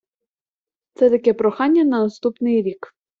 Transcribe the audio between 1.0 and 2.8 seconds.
таке прохання на наступний